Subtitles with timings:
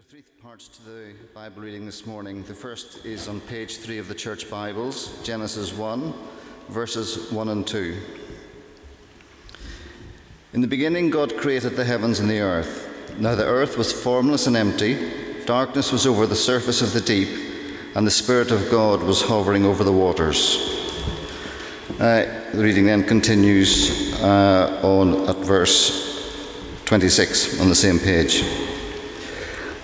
[0.00, 2.42] There are three parts to the Bible reading this morning.
[2.44, 6.14] The first is on page three of the Church Bibles, Genesis 1,
[6.70, 7.98] verses 1 and 2.
[10.54, 12.88] In the beginning, God created the heavens and the earth.
[13.18, 17.28] Now the earth was formless and empty, darkness was over the surface of the deep,
[17.94, 20.56] and the Spirit of God was hovering over the waters.
[21.98, 28.69] Uh, the reading then continues uh, on at verse 26 on the same page.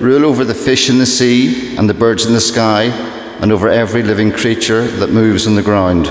[0.00, 2.84] rule over the fish in the sea and the birds in the sky,
[3.40, 6.06] and over every living creature that moves on the ground.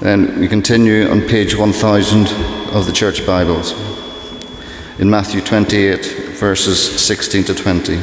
[0.00, 2.28] Then we continue on page 1000
[2.74, 3.72] of the Church Bibles
[4.98, 6.04] in Matthew 28,
[6.38, 7.96] verses 16 to 20.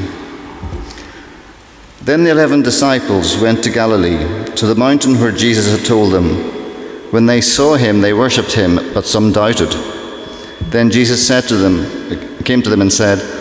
[2.02, 4.17] Then the eleven disciples went to Galilee,
[4.55, 6.30] to the mountain where Jesus had told them.
[7.11, 9.71] When they saw him, they worshipped him, but some doubted.
[10.71, 13.41] Then Jesus said to them, came to them and said,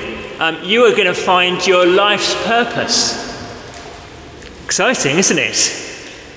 [0.41, 3.13] um, you are going to find your life's purpose.
[4.65, 5.71] Exciting, isn't it?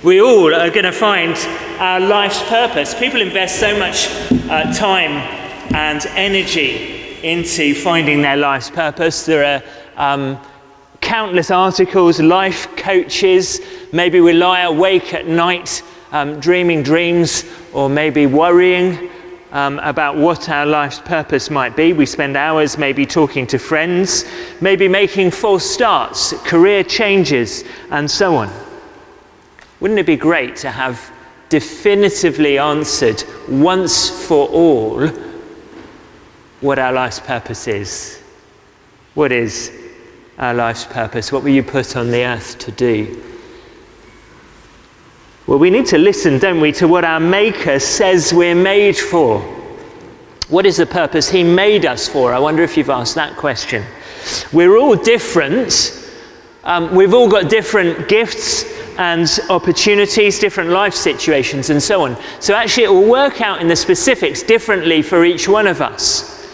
[0.04, 1.34] We all are going to find
[1.80, 2.94] our life's purpose.
[2.94, 4.08] People invest so much
[4.50, 5.12] uh, time
[5.74, 9.24] and energy into finding their life's purpose.
[9.24, 9.64] There
[9.96, 10.38] are um,
[11.00, 13.62] countless articles, life coaches.
[13.90, 19.08] Maybe we lie awake at night um, dreaming dreams or maybe worrying
[19.54, 21.92] um, about what our life's purpose might be.
[21.92, 24.26] We spend hours maybe talking to friends,
[24.60, 28.52] maybe making false starts, career changes, and so on.
[29.78, 31.10] Wouldn't it be great to have
[31.48, 35.06] definitively answered once for all
[36.60, 38.20] what our life's purpose is?
[39.14, 39.72] What is
[40.36, 41.30] our life's purpose?
[41.30, 43.33] What were you put on the earth to do?
[45.46, 49.40] Well, we need to listen, don't we, to what our Maker says we're made for.
[50.48, 52.32] What is the purpose He made us for?
[52.32, 53.84] I wonder if you've asked that question.
[54.54, 56.02] We're all different.
[56.64, 58.64] Um, we've all got different gifts
[58.96, 62.16] and opportunities, different life situations, and so on.
[62.40, 66.48] So, actually, it will work out in the specifics differently for each one of us.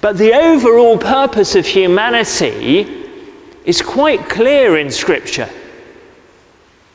[0.00, 3.08] But the overall purpose of humanity
[3.64, 5.48] is quite clear in Scripture.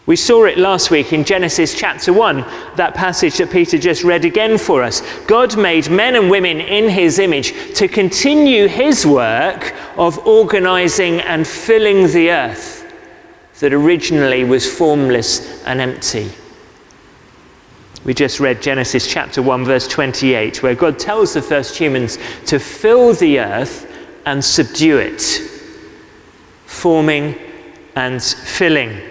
[0.07, 2.37] We saw it last week in Genesis chapter 1,
[2.75, 5.01] that passage that Peter just read again for us.
[5.27, 11.47] God made men and women in his image to continue his work of organizing and
[11.47, 12.79] filling the earth
[13.59, 16.31] that originally was formless and empty.
[18.03, 22.17] We just read Genesis chapter 1, verse 28, where God tells the first humans
[22.47, 23.87] to fill the earth
[24.25, 25.21] and subdue it,
[26.65, 27.35] forming
[27.95, 29.10] and filling.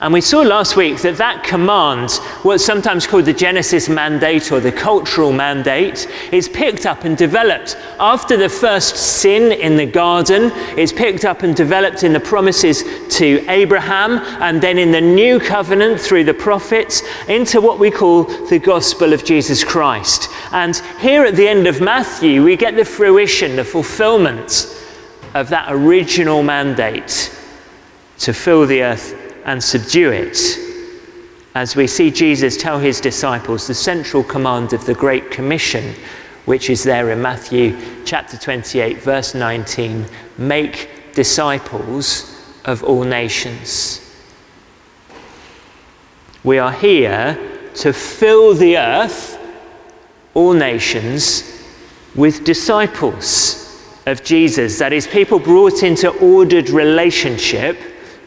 [0.00, 2.10] And we saw last week that that command,
[2.42, 7.76] what's sometimes called the Genesis mandate or the cultural mandate, is picked up and developed
[8.00, 10.50] after the first sin in the garden.
[10.76, 12.82] It's picked up and developed in the promises
[13.18, 18.24] to Abraham and then in the new covenant through the prophets into what we call
[18.48, 20.28] the gospel of Jesus Christ.
[20.50, 24.76] And here at the end of Matthew, we get the fruition, the fulfillment
[25.34, 27.30] of that original mandate
[28.18, 30.58] to fill the earth and subdue it.
[31.54, 35.94] As we see Jesus tell his disciples the central command of the Great Commission,
[36.46, 40.06] which is there in Matthew chapter 28, verse 19
[40.36, 44.00] make disciples of all nations.
[46.42, 47.38] We are here
[47.76, 49.38] to fill the earth,
[50.34, 51.62] all nations,
[52.14, 53.60] with disciples
[54.06, 54.78] of Jesus.
[54.78, 57.78] That is, people brought into ordered relationship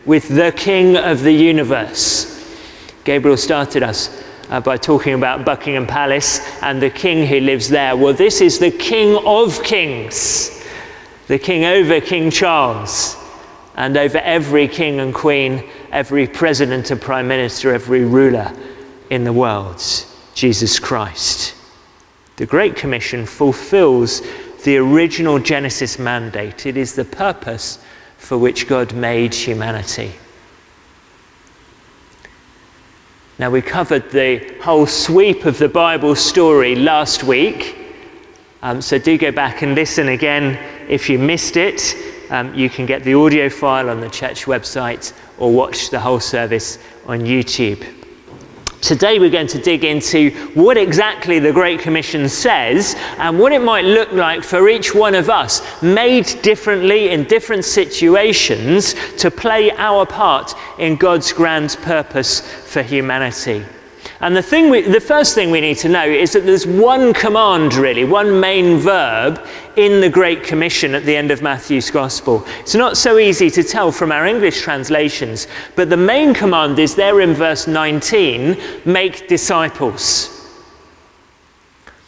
[0.08, 2.34] with the King of the universe.
[3.04, 7.96] Gabriel started us uh, by talking about Buckingham Palace and the king who lives there.
[7.96, 10.66] Well, this is the King of Kings,
[11.28, 13.18] the King over King Charles,
[13.76, 18.52] and over every king and queen, every president and prime minister, every ruler
[19.10, 19.84] in the world,
[20.34, 21.54] Jesus Christ.
[22.38, 24.22] The Great Commission fulfills
[24.64, 26.66] the original Genesis mandate.
[26.66, 27.80] It is the purpose
[28.18, 30.14] for which God made humanity.
[33.40, 37.78] Now, we covered the whole sweep of the Bible story last week,
[38.64, 40.58] um, so do go back and listen again
[40.90, 41.96] if you missed it.
[42.30, 46.20] Um, you can get the audio file on the church website or watch the whole
[46.20, 47.97] service on YouTube.
[48.82, 53.62] Today, we're going to dig into what exactly the Great Commission says and what it
[53.62, 59.72] might look like for each one of us, made differently in different situations, to play
[59.72, 63.66] our part in God's grand purpose for humanity.
[64.20, 67.14] And the, thing we, the first thing we need to know is that there's one
[67.14, 72.44] command, really, one main verb in the Great Commission at the end of Matthew's Gospel.
[72.62, 76.96] It's not so easy to tell from our English translations, but the main command is
[76.96, 80.34] there in verse 19 make disciples.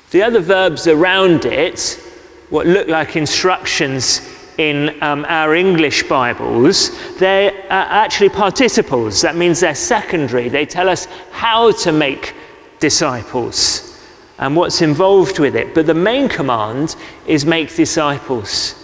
[0.10, 2.02] The other verbs around it,
[2.50, 9.22] what look like instructions in um, our English Bibles, they're uh, actually participles.
[9.22, 10.50] That means they're secondary.
[10.50, 12.36] They tell us how to make
[12.80, 13.98] disciples
[14.38, 15.74] and what's involved with it.
[15.74, 18.76] But the main command is make disciples.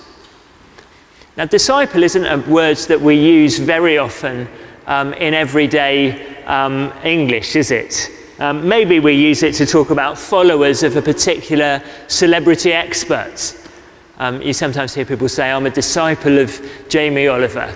[1.36, 4.48] Now, disciple isn't a word that we use very often
[4.88, 8.10] um, in everyday um, English, is it?
[8.40, 13.58] Um, maybe we use it to talk about followers of a particular celebrity expert.
[14.18, 17.76] Um, you sometimes hear people say, I'm a disciple of Jamie Oliver,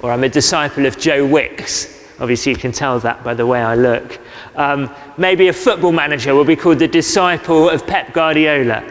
[0.00, 1.92] or I'm a disciple of Joe Wicks.
[2.18, 4.18] Obviously, you can tell that by the way I look.
[4.54, 8.82] Um, maybe a football manager will be called the disciple of Pep Guardiola.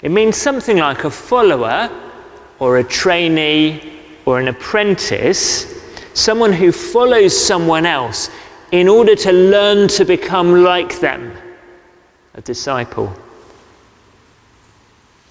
[0.00, 1.90] It means something like a follower,
[2.58, 5.78] or a trainee, or an apprentice,
[6.14, 8.30] someone who follows someone else
[8.70, 11.36] in order to learn to become like them,
[12.34, 13.14] a disciple.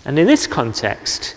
[0.06, 1.36] And in this context,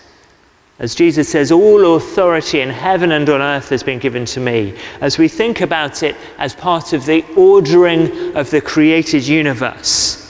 [0.78, 4.76] as Jesus says, all authority in heaven and on earth has been given to me,
[5.00, 10.20] as we think about it as part of the ordering of the created universe,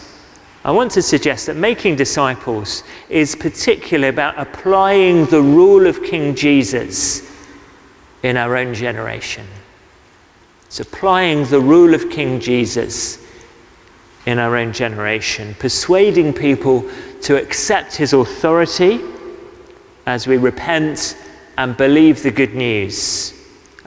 [0.64, 6.34] I want to suggest that making disciples is particularly about applying the rule of King
[6.34, 7.30] Jesus
[8.22, 9.46] in our own generation.
[10.66, 13.23] It's applying the rule of King Jesus
[14.26, 16.88] in our own generation, persuading people
[17.22, 19.00] to accept his authority
[20.06, 21.16] as we repent
[21.58, 23.32] and believe the good news,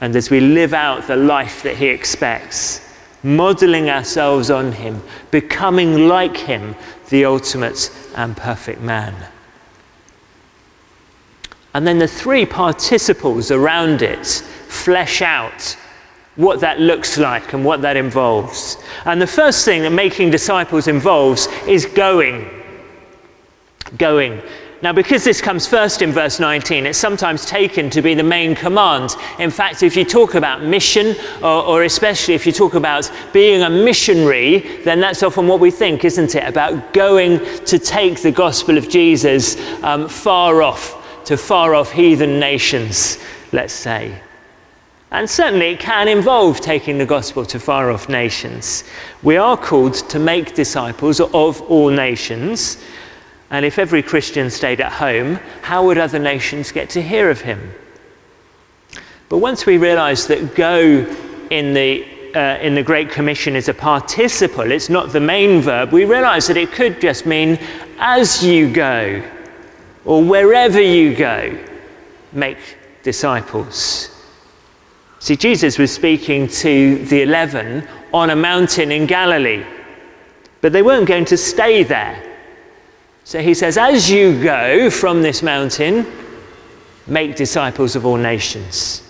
[0.00, 2.88] and as we live out the life that he expects,
[3.22, 6.74] modeling ourselves on him, becoming like him,
[7.10, 9.14] the ultimate and perfect man.
[11.74, 15.76] And then the three participles around it flesh out
[16.38, 18.78] what that looks like and what that involves.
[19.04, 22.48] And the first thing that making disciples involves is going
[23.96, 24.42] going.
[24.80, 28.54] Now, because this comes first in verse 19, it's sometimes taken to be the main
[28.54, 29.16] command.
[29.40, 33.62] In fact, if you talk about mission, or, or, especially if you talk about being
[33.62, 36.44] a missionary, then that's often what we think, isn't it?
[36.46, 42.38] About going to take the gospel of Jesus um, far off, to far off heathen
[42.38, 43.18] nations,
[43.50, 44.22] let's say.
[45.10, 48.84] And certainly it can involve taking the gospel to far off nations.
[49.22, 52.76] We are called to make disciples of all nations.
[53.50, 57.40] And if every Christian stayed at home, how would other nations get to hear of
[57.40, 57.72] him?
[59.30, 61.06] But once we realize that go
[61.50, 65.90] in the, uh, in the Great Commission is a participle, it's not the main verb,
[65.90, 67.58] we realize that it could just mean
[67.98, 69.22] as you go
[70.04, 71.58] or wherever you go,
[72.32, 72.58] make
[73.02, 74.17] disciples.
[75.20, 79.64] See, Jesus was speaking to the eleven on a mountain in Galilee,
[80.60, 82.24] but they weren't going to stay there.
[83.24, 86.06] So he says, As you go from this mountain,
[87.06, 89.02] make disciples of all nations.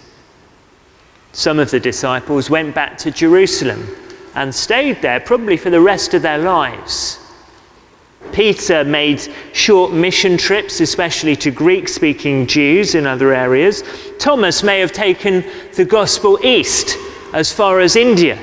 [1.32, 3.86] Some of the disciples went back to Jerusalem
[4.34, 7.20] and stayed there, probably for the rest of their lives.
[8.32, 9.20] Peter made
[9.52, 13.82] short mission trips, especially to Greek speaking Jews in other areas.
[14.18, 15.44] Thomas may have taken
[15.74, 16.96] the gospel east
[17.32, 18.38] as far as India.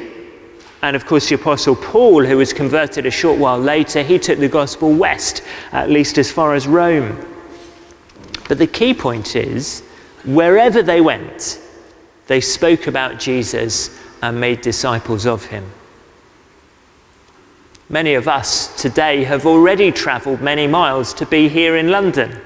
[0.82, 4.38] And of course, the Apostle Paul, who was converted a short while later, he took
[4.38, 5.41] the gospel west,
[5.72, 7.25] at least as far as Rome.
[8.48, 9.82] But the key point is
[10.25, 11.60] wherever they went,
[12.27, 15.65] they spoke about Jesus and made disciples of him.
[17.89, 22.42] Many of us today have already travelled many miles to be here in London.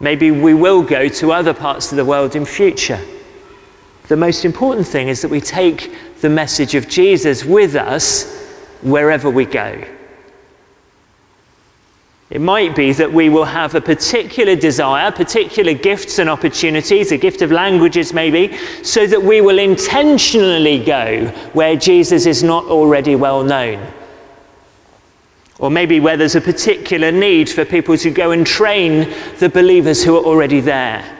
[0.00, 3.00] Maybe we will go to other parts of the world in future.
[4.08, 8.36] The most important thing is that we take the message of Jesus with us
[8.82, 9.82] wherever we go.
[12.30, 17.16] It might be that we will have a particular desire, particular gifts and opportunities, a
[17.16, 23.16] gift of languages maybe, so that we will intentionally go where Jesus is not already
[23.16, 23.94] well known.
[25.58, 30.04] Or maybe where there's a particular need for people to go and train the believers
[30.04, 31.18] who are already there.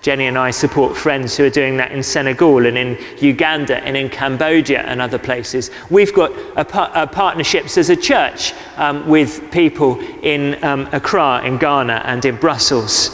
[0.00, 3.96] Jenny and I support friends who are doing that in Senegal and in Uganda and
[3.96, 5.70] in Cambodia and other places.
[5.90, 11.42] We've got a, par- a partnerships as a church um, with people in um, Accra,
[11.44, 13.10] in Ghana, and in Brussels.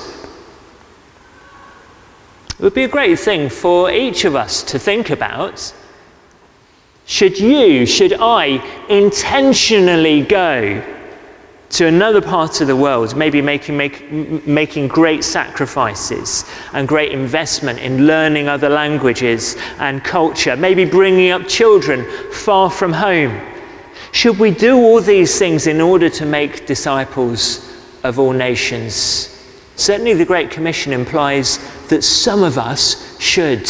[2.58, 5.74] It would be a great thing for each of us to think about.
[7.06, 10.82] Should you, should I intentionally go
[11.70, 14.10] to another part of the world, maybe making, make,
[14.46, 21.48] making great sacrifices and great investment in learning other languages and culture, maybe bringing up
[21.48, 23.40] children far from home.
[24.12, 29.30] Should we do all these things in order to make disciples of all nations?
[29.76, 31.58] Certainly, the Great Commission implies
[31.88, 33.68] that some of us should.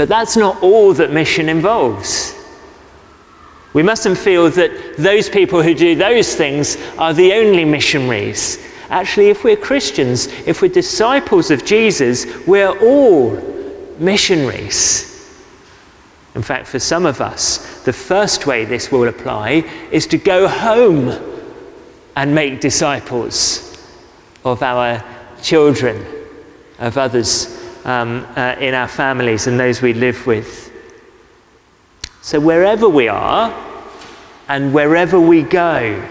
[0.00, 2.34] But that's not all that mission involves.
[3.74, 8.66] We mustn't feel that those people who do those things are the only missionaries.
[8.88, 13.32] Actually, if we're Christians, if we're disciples of Jesus, we're all
[13.98, 15.30] missionaries.
[16.34, 20.48] In fact, for some of us, the first way this will apply is to go
[20.48, 21.10] home
[22.16, 23.86] and make disciples
[24.46, 25.04] of our
[25.42, 26.06] children,
[26.78, 30.70] of others um, uh, in our families and those we live with.
[32.22, 33.52] So, wherever we are
[34.48, 36.06] and wherever we go,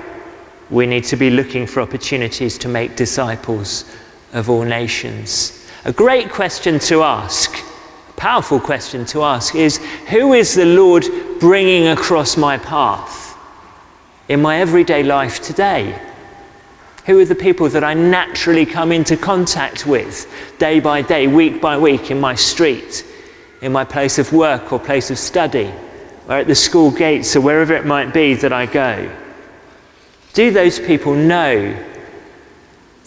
[0.69, 3.85] we need to be looking for opportunities to make disciples
[4.33, 5.67] of all nations.
[5.85, 7.57] A great question to ask,
[8.09, 9.77] a powerful question to ask, is
[10.09, 11.05] Who is the Lord
[11.39, 13.37] bringing across my path
[14.27, 15.99] in my everyday life today?
[17.09, 21.59] Who are the people that I naturally come into contact with day by day, week
[21.59, 23.03] by week in my street,
[23.63, 25.73] in my place of work or place of study?
[26.27, 29.11] or at the school gates or wherever it might be that I go?
[30.33, 31.75] Do those people know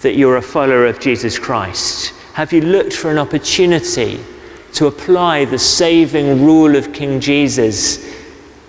[0.00, 2.12] that you're a follower of Jesus Christ?
[2.34, 4.18] Have you looked for an opportunity
[4.72, 8.12] to apply the saving rule of King Jesus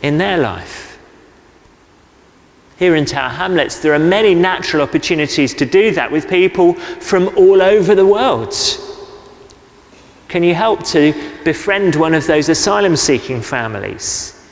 [0.04, 0.83] in their life?
[2.84, 7.30] Here in Tower Hamlets, there are many natural opportunities to do that with people from
[7.38, 8.54] all over the world.
[10.28, 11.14] Can you help to
[11.46, 14.46] befriend one of those asylum seeking families?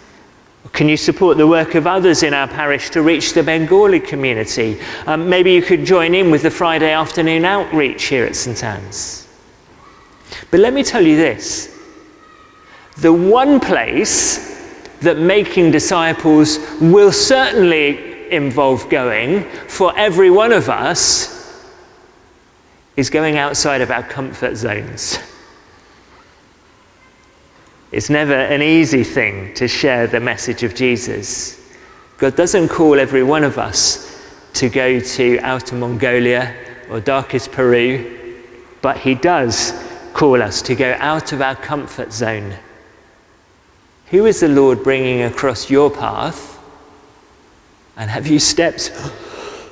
[0.72, 4.80] Can you support the work of others in our parish to reach the Bengali community?
[5.08, 9.28] Um, maybe you could join in with the Friday afternoon outreach here at St Anne's.
[10.52, 11.78] But let me tell you this
[13.00, 21.42] the one place that making disciples will certainly involve going for every one of us
[22.96, 25.18] is going outside of our comfort zones.
[27.92, 31.60] It's never an easy thing to share the message of Jesus.
[32.18, 34.08] God doesn't call every one of us
[34.54, 36.56] to go to outer Mongolia
[36.90, 38.38] or darkest Peru,
[38.82, 39.74] but He does
[40.14, 42.54] call us to go out of our comfort zone.
[44.08, 46.61] Who is the Lord bringing across your path?
[47.98, 48.92] And have you stepped,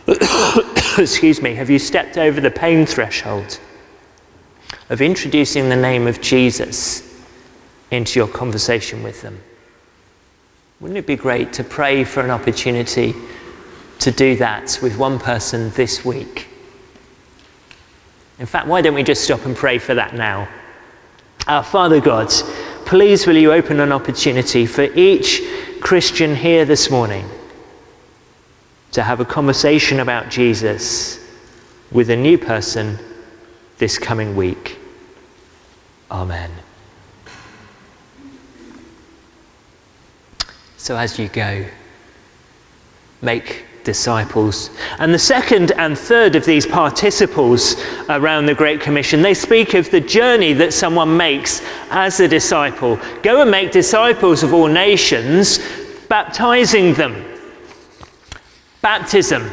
[0.97, 3.59] excuse me, have you stepped over the pain threshold
[4.89, 7.09] of introducing the name of Jesus?
[7.91, 9.41] into your conversation with them.
[10.79, 13.13] Wouldn't it be great to pray for an opportunity
[13.99, 16.47] to do that with one person this week?
[18.37, 20.47] In fact, why don't we just stop and pray for that now?
[21.47, 22.29] Our Father God,
[22.85, 25.41] please will you open an opportunity for each
[25.81, 27.29] Christian here this morning
[28.91, 31.19] to have a conversation about Jesus
[31.91, 32.97] with a new person
[33.77, 34.77] this coming week.
[36.11, 36.51] Amen.
[40.77, 41.65] So as you go,
[43.21, 44.69] make disciples.
[44.97, 47.75] And the second and third of these participles
[48.09, 52.99] around the Great Commission, they speak of the journey that someone makes as a disciple.
[53.23, 55.59] Go and make disciples of all nations,
[56.07, 57.25] baptizing them.
[58.81, 59.49] Baptism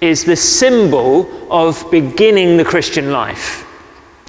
[0.00, 3.60] is the symbol of beginning the Christian life.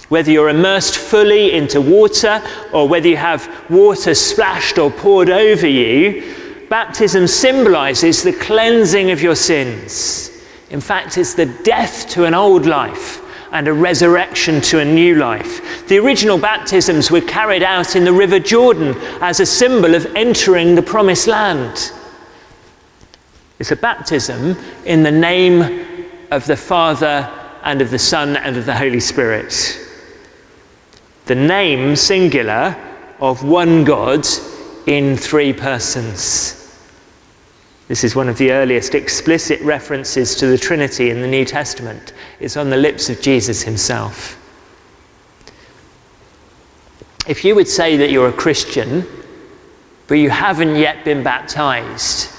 [0.09, 5.67] Whether you're immersed fully into water or whether you have water splashed or poured over
[5.67, 10.31] you, baptism symbolizes the cleansing of your sins.
[10.69, 13.21] In fact, it's the death to an old life
[13.53, 15.87] and a resurrection to a new life.
[15.87, 20.75] The original baptisms were carried out in the River Jordan as a symbol of entering
[20.75, 21.93] the promised land.
[23.59, 27.31] It's a baptism in the name of the Father
[27.63, 29.79] and of the Son and of the Holy Spirit.
[31.25, 32.75] The name, singular,
[33.19, 34.25] of one God
[34.85, 36.61] in three persons.
[37.87, 42.13] This is one of the earliest explicit references to the Trinity in the New Testament.
[42.39, 44.41] It's on the lips of Jesus himself.
[47.27, 49.07] If you would say that you're a Christian,
[50.07, 52.29] but you haven't yet been baptized,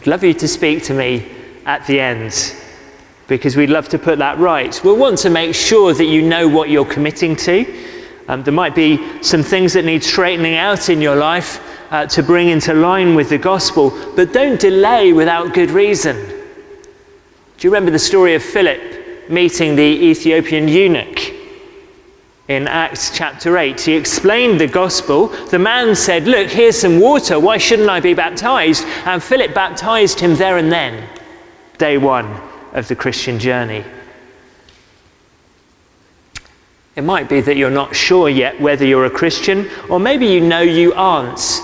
[0.00, 1.30] I'd love you to speak to me
[1.66, 2.54] at the end
[3.28, 4.80] because we'd love to put that right.
[4.82, 7.86] We'll want to make sure that you know what you're committing to.
[8.26, 11.60] Um, there might be some things that need straightening out in your life
[11.92, 16.16] uh, to bring into line with the gospel, but don't delay without good reason.
[16.16, 21.39] Do you remember the story of Philip meeting the Ethiopian eunuch?
[22.50, 23.80] In Acts chapter 8.
[23.80, 25.28] He explained the gospel.
[25.28, 27.38] The man said, Look, here's some water.
[27.38, 28.84] Why shouldn't I be baptized?
[29.06, 31.08] And Philip baptized him there and then,
[31.78, 32.26] day one
[32.72, 33.84] of the Christian journey.
[36.96, 40.40] It might be that you're not sure yet whether you're a Christian, or maybe you
[40.40, 41.62] know you aren't.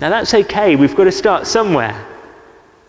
[0.00, 2.04] Now that's okay, we've got to start somewhere.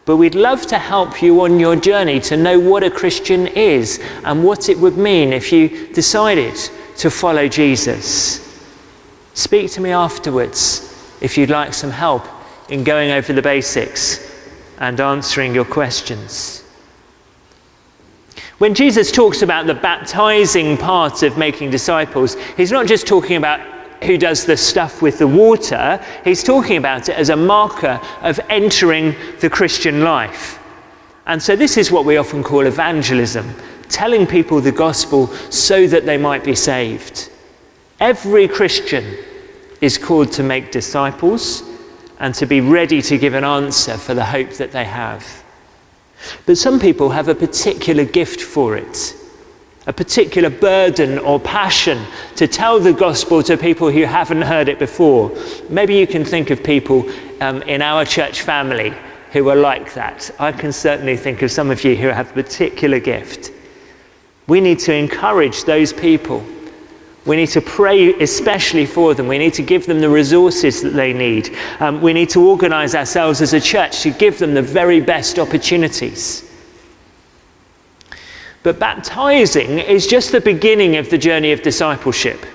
[0.06, 4.00] But we'd love to help you on your journey to know what a Christian is
[4.24, 6.58] and what it would mean if you decided
[7.01, 8.48] to follow Jesus.
[9.34, 12.27] Speak to me afterwards if you'd like some help
[12.70, 14.39] in going over the basics
[14.77, 16.63] and answering your questions.
[18.60, 23.60] When Jesus talks about the baptizing part of making disciples, he's not just talking about
[24.03, 28.39] who does the stuff with the water, he's talking about it as a marker of
[28.48, 30.60] entering the Christian life.
[31.25, 33.55] And so, this is what we often call evangelism
[33.92, 37.30] telling people the gospel so that they might be saved.
[38.00, 39.18] Every Christian
[39.82, 41.64] is called to make disciples
[42.20, 45.44] and to be ready to give an answer for the hope that they have.
[46.46, 49.16] But some people have a particular gift for it
[49.88, 54.77] a particular burden or passion to tell the gospel to people who haven't heard it
[54.77, 55.36] before.
[55.70, 57.10] Maybe you can think of people
[57.42, 58.94] um, in our church family
[59.32, 60.30] who are like that.
[60.38, 63.51] I can certainly think of some of you who have a particular gift.
[64.51, 66.44] We need to encourage those people.
[67.25, 69.29] We need to pray especially for them.
[69.29, 71.55] We need to give them the resources that they need.
[71.79, 75.40] Um, we need to organize ourselves as a church to give them the very best
[75.40, 76.51] opportunities.
[78.61, 82.46] But baptizing is just the beginning of the journey of discipleship.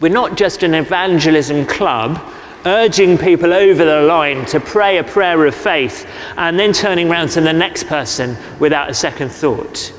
[0.00, 2.18] We're not just an evangelism club
[2.64, 7.28] urging people over the line to pray a prayer of faith and then turning around
[7.32, 9.92] to the next person without a second thought.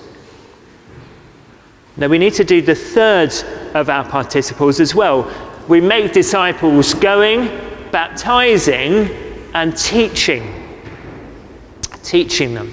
[1.97, 3.33] Now, we need to do the third
[3.73, 5.31] of our participles as well.
[5.67, 7.47] We make disciples going,
[7.91, 9.09] baptizing,
[9.53, 10.53] and teaching.
[12.03, 12.71] Teaching them.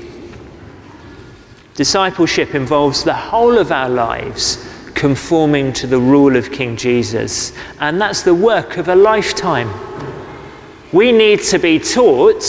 [1.75, 8.01] Discipleship involves the whole of our lives conforming to the rule of King Jesus, and
[8.01, 9.73] that's the work of a lifetime.
[10.93, 12.45] We need to be taught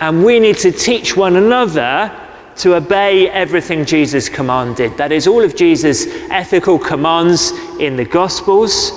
[0.00, 2.14] and we need to teach one another
[2.58, 4.96] to obey everything Jesus commanded.
[4.96, 8.92] That is, all of Jesus' ethical commands in the Gospels,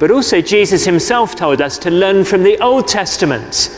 [0.00, 3.70] but also Jesus himself told us to learn from the Old Testament.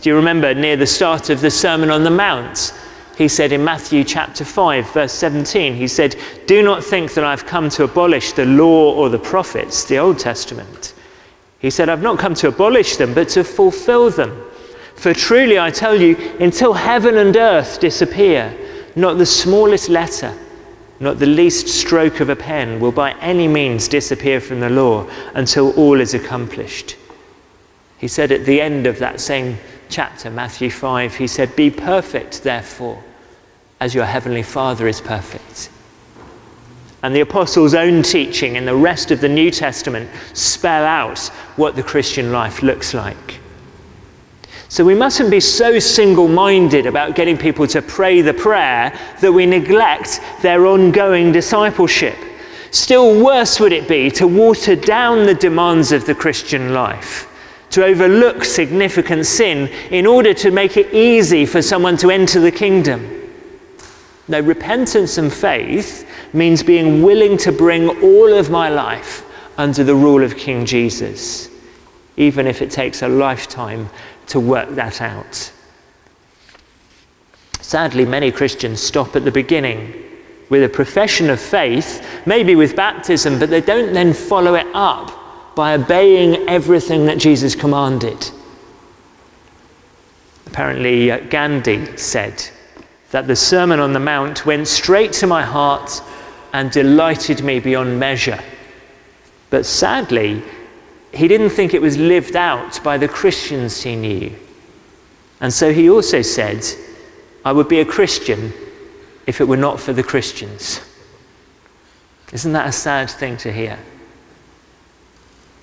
[0.00, 2.72] Do you remember near the start of the Sermon on the Mount?
[3.16, 7.46] he said in Matthew chapter 5, verse 17, he said, Do not think that I've
[7.46, 10.92] come to abolish the law or the prophets, the Old Testament.
[11.58, 14.44] He said, I've not come to abolish them, but to fulfill them.
[14.96, 18.56] For truly I tell you, until heaven and earth disappear,
[18.96, 20.34] not the smallest letter,
[20.98, 25.06] not the least stroke of a pen will by any means disappear from the law
[25.34, 26.96] until all is accomplished.
[27.98, 29.58] He said at the end of that same
[29.90, 33.02] chapter, Matthew 5, he said, Be perfect, therefore,
[33.80, 35.70] as your heavenly Father is perfect.
[37.02, 41.18] And the apostles' own teaching in the rest of the New Testament spell out
[41.56, 43.40] what the Christian life looks like.
[44.68, 49.32] So we mustn't be so single minded about getting people to pray the prayer that
[49.32, 52.16] we neglect their ongoing discipleship.
[52.72, 57.28] Still worse would it be to water down the demands of the Christian life
[57.70, 62.50] to overlook significant sin in order to make it easy for someone to enter the
[62.50, 63.30] kingdom.
[64.28, 69.24] No, repentance and faith means being willing to bring all of my life
[69.58, 71.48] under the rule of King Jesus,
[72.16, 73.88] even if it takes a lifetime
[74.28, 75.52] to work that out.
[77.60, 80.02] Sadly, many Christians stop at the beginning
[80.48, 85.54] with a profession of faith, maybe with baptism, but they don't then follow it up
[85.56, 88.30] by obeying everything that Jesus commanded.
[90.46, 92.48] Apparently, uh, Gandhi said
[93.10, 96.00] that the Sermon on the Mount went straight to my heart
[96.52, 98.38] and delighted me beyond measure.
[99.50, 100.42] But sadly,
[101.12, 104.32] he didn't think it was lived out by the Christians he knew.
[105.40, 106.64] And so he also said,
[107.44, 108.52] I would be a Christian
[109.26, 110.80] if it were not for the Christians.
[112.32, 113.78] Isn't that a sad thing to hear?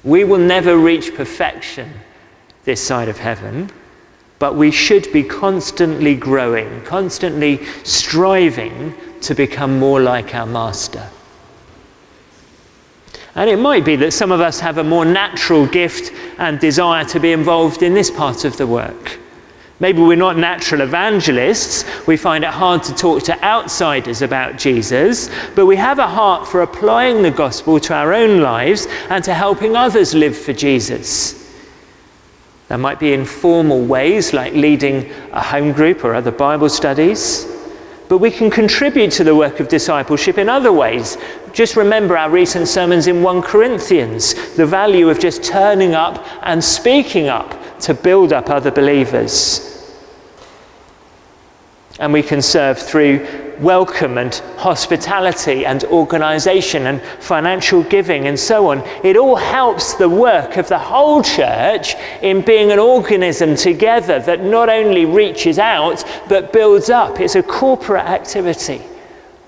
[0.04, 1.92] We will never reach perfection
[2.66, 3.70] this side of heaven,
[4.40, 11.10] but we should be constantly growing, constantly striving to become more like our Master.
[13.36, 17.04] And it might be that some of us have a more natural gift and desire
[17.06, 19.20] to be involved in this part of the work.
[19.80, 21.84] Maybe we're not natural evangelists.
[22.08, 26.48] We find it hard to talk to outsiders about Jesus, but we have a heart
[26.48, 31.40] for applying the gospel to our own lives and to helping others live for Jesus.
[32.68, 37.53] That might be in formal ways like leading a home group or other Bible studies.
[38.14, 41.18] But we can contribute to the work of discipleship in other ways.
[41.52, 46.64] Just remember our recent sermons in 1 Corinthians, the value of just turning up and
[46.64, 49.92] speaking up to build up other believers.
[51.98, 58.72] And we can serve through welcome and hospitality and organization and financial giving and so
[58.72, 58.80] on.
[59.04, 64.44] It all helps the work of the whole church in being an organism together that
[64.44, 67.20] not only reaches out but builds up.
[67.20, 68.82] It's a corporate activity.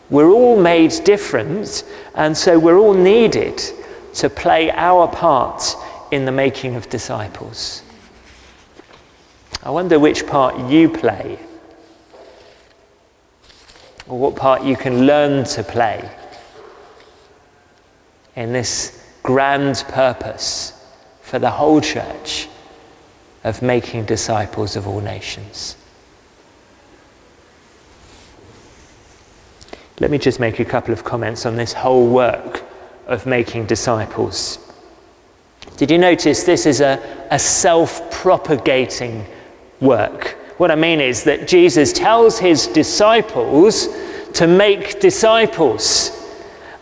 [0.09, 3.61] We're all made different, and so we're all needed
[4.15, 5.75] to play our part
[6.11, 7.81] in the making of disciples.
[9.63, 11.39] I wonder which part you play
[14.07, 16.09] or what part you can learn to play
[18.35, 20.73] in this grand purpose
[21.21, 22.47] for the whole church
[23.43, 25.77] of making disciples of all nations.
[29.99, 32.63] Let me just make a couple of comments on this whole work
[33.07, 34.59] of making disciples.
[35.77, 39.25] Did you notice this is a, a self propagating
[39.79, 40.37] work?
[40.57, 43.87] What I mean is that Jesus tells his disciples
[44.33, 46.11] to make disciples.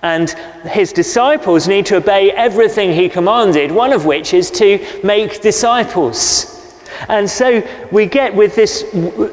[0.03, 0.29] And
[0.65, 6.53] his disciples need to obey everything he commanded, one of which is to make disciples.
[7.10, 8.84] And so we get with this,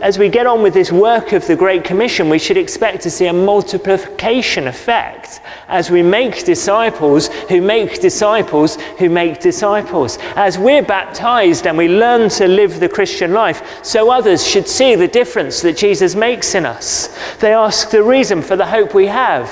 [0.02, 3.10] as we get on with this work of the Great Commission, we should expect to
[3.10, 10.18] see a multiplication effect as we make disciples who make disciples who make disciples.
[10.36, 14.94] As we're baptized and we learn to live the Christian life, so others should see
[14.94, 17.08] the difference that Jesus makes in us.
[17.38, 19.48] They ask the reason for the hope we have.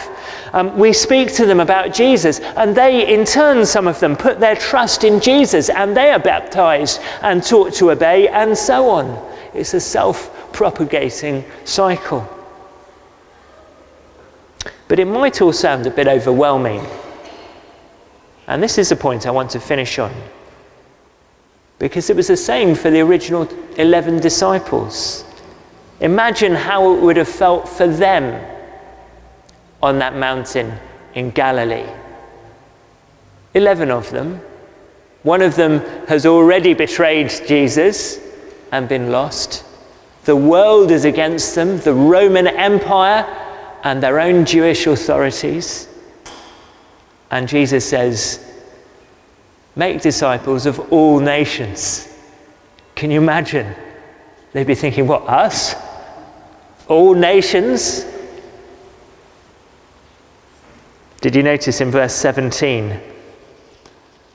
[0.53, 4.41] Um, we speak to them about Jesus, and they, in turn, some of them, put
[4.41, 9.37] their trust in Jesus, and they are baptized and taught to obey, and so on.
[9.55, 12.29] It's a self propagating cycle.
[14.89, 16.85] But it might all sound a bit overwhelming.
[18.47, 20.13] And this is the point I want to finish on.
[21.79, 25.25] Because it was the same for the original 11 disciples.
[26.01, 28.58] Imagine how it would have felt for them
[29.83, 30.73] on that mountain
[31.15, 31.89] in Galilee.
[33.55, 34.41] Eleven of them.
[35.23, 38.21] One of them has already betrayed Jesus
[38.71, 39.65] and been lost.
[40.25, 43.25] The world is against them, the Roman Empire
[43.83, 45.89] and their own Jewish authorities.
[47.31, 48.45] And Jesus says,
[49.77, 52.09] Make disciples of all nations.
[52.95, 53.75] Can you imagine?
[54.53, 55.75] They'd be thinking, What, us?
[56.89, 58.05] All nations?
[61.21, 63.01] Did you notice in verse 17?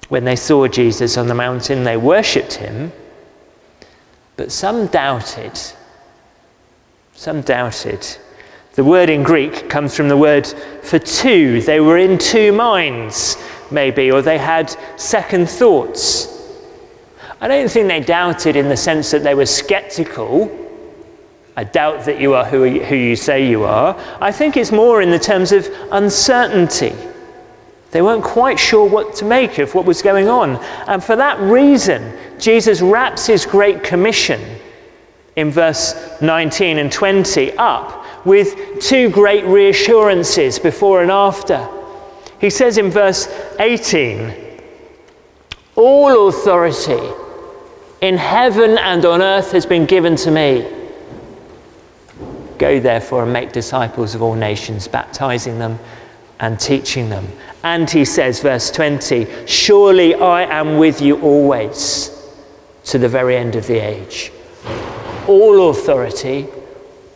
[0.09, 2.91] When they saw Jesus on the mountain, they worshipped him,
[4.35, 5.59] but some doubted.
[7.13, 8.05] Some doubted.
[8.73, 10.47] The word in Greek comes from the word
[10.81, 11.61] for two.
[11.61, 13.37] They were in two minds,
[13.71, 16.27] maybe, or they had second thoughts.
[17.39, 20.62] I don't think they doubted in the sense that they were skeptical
[21.55, 23.99] I doubt that you are who, who you say you are.
[24.19, 26.93] I think it's more in the terms of uncertainty.
[27.91, 30.55] They weren't quite sure what to make of what was going on.
[30.87, 34.41] And for that reason, Jesus wraps his Great Commission
[35.35, 41.67] in verse 19 and 20 up with two great reassurances before and after.
[42.39, 43.27] He says in verse
[43.59, 44.33] 18,
[45.75, 47.13] All authority
[48.01, 50.82] in heaven and on earth has been given to me.
[52.63, 55.77] Go therefore and make disciples of all nations, baptizing them
[56.39, 57.27] and teaching them.
[57.61, 62.09] And he says, verse 20, Surely I am with you always
[62.85, 64.31] to the very end of the age.
[65.27, 66.47] All authority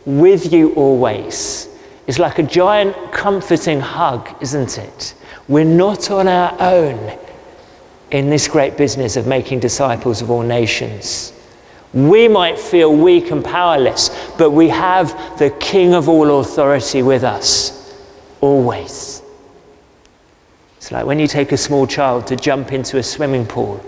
[0.04, 1.70] with you always
[2.06, 5.14] is like a giant comforting hug, isn't it?
[5.48, 7.18] We're not on our own
[8.10, 11.32] in this great business of making disciples of all nations.
[12.06, 17.24] We might feel weak and powerless, but we have the King of all authority with
[17.24, 17.92] us,
[18.40, 19.20] always.
[20.76, 23.84] It's like when you take a small child to jump into a swimming pool,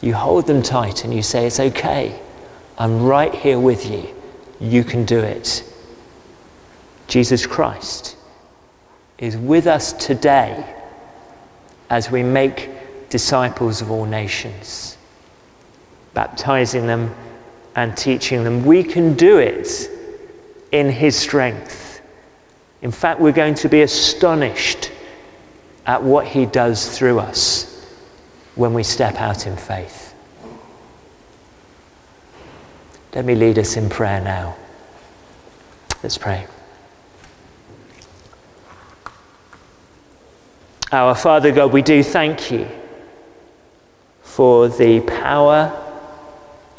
[0.00, 2.20] you hold them tight and you say, It's okay,
[2.78, 4.14] I'm right here with you,
[4.60, 5.64] you can do it.
[7.08, 8.16] Jesus Christ
[9.18, 10.76] is with us today
[11.88, 12.70] as we make
[13.08, 14.96] disciples of all nations
[16.14, 17.14] baptizing them
[17.76, 18.64] and teaching them.
[18.64, 19.90] We can do it
[20.72, 22.00] in His strength.
[22.82, 24.90] In fact, we're going to be astonished
[25.86, 27.84] at what He does through us
[28.54, 30.14] when we step out in faith.
[33.14, 34.56] Let me lead us in prayer now.
[36.02, 36.46] Let's pray.
[40.92, 42.68] Our Father God, we do thank you
[44.22, 45.79] for the power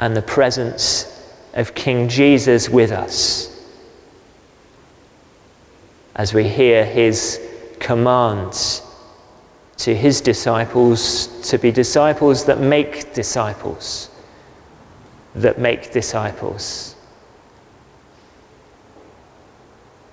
[0.02, 1.08] and the presence
[1.54, 3.48] of King Jesus with us
[6.16, 7.40] as we hear his
[7.80, 8.82] commands
[9.78, 14.10] to his disciples to be disciples that make disciples,
[15.36, 16.96] that make disciples.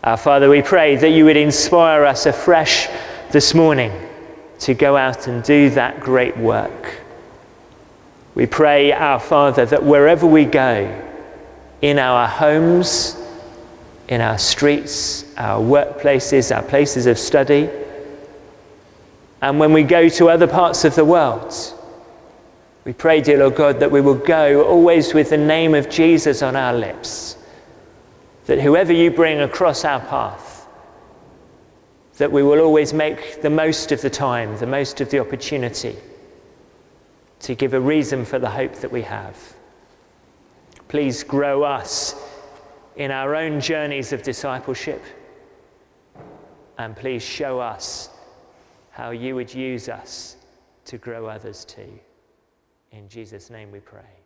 [0.04, 2.88] Our Father, we pray that you would inspire us afresh
[3.30, 3.92] this morning
[4.60, 7.02] to go out and do that great work.
[8.38, 11.04] We pray, our Father, that wherever we go,
[11.82, 13.16] in our homes,
[14.06, 17.68] in our streets, our workplaces, our places of study,
[19.42, 21.52] and when we go to other parts of the world,
[22.84, 26.40] we pray, dear Lord God, that we will go always with the name of Jesus
[26.40, 27.36] on our lips.
[28.46, 30.68] That whoever you bring across our path,
[32.18, 35.96] that we will always make the most of the time, the most of the opportunity
[37.40, 39.36] to give a reason for the hope that we have.
[40.88, 42.14] Please grow us
[42.96, 45.02] in our own journeys of discipleship.
[46.78, 48.10] And please show us
[48.90, 50.36] how you would use us
[50.86, 51.98] to grow others too.
[52.92, 54.17] In Jesus' name we pray.